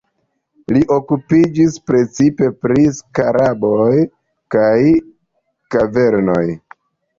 [0.77, 3.93] Li okupiĝis precipe pri skaraboj
[4.57, 4.75] kaj
[5.79, 6.45] kavernoj.